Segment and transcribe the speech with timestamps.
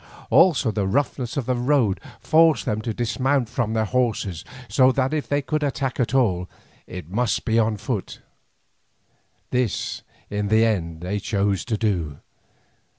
[0.31, 5.13] Also the roughness of the road forced them to dismount from their horses, so that
[5.13, 6.49] if they would attack at all,
[6.87, 8.19] it must be on foot.
[9.51, 12.17] This in the end they chose to do.